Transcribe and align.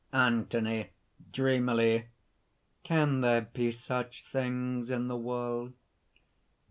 ANTHONY 0.13 0.89
(dreamily). 1.31 2.07
"Can 2.83 3.21
there 3.21 3.41
be 3.41 3.69
such 3.69 4.23
things 4.25 4.89
in 4.89 5.07
the 5.09 5.15
world?" 5.15 5.73